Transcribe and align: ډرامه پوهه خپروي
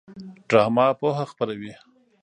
ډرامه 0.49 0.85
پوهه 0.99 1.25
خپروي 1.31 1.73